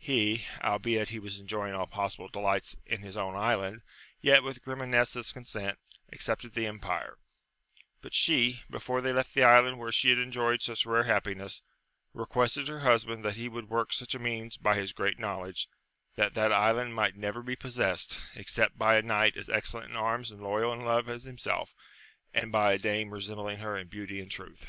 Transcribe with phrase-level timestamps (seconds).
[0.00, 3.82] He, albeit he was enjoying all possi ble delights in his own island,
[4.20, 5.78] yet, with Grimanesa*s consent,
[6.12, 7.18] accepted the empire;
[8.00, 11.62] but she, before they left the island where she had enjoyed such rare happi ness,
[12.14, 15.68] requested her husband that he would work such a means by his great knowledge,
[16.16, 20.32] that that island might never be possessed, except by a knight as excellent in arms
[20.32, 21.72] and loyal in love as himself,
[22.34, 24.66] and by a dame resembling her in beauty and truth.